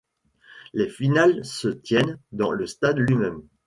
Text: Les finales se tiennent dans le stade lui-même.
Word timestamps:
Les 0.73 0.89
finales 0.89 1.43
se 1.45 1.67
tiennent 1.67 2.17
dans 2.31 2.49
le 2.51 2.65
stade 2.65 2.97
lui-même. 2.97 3.43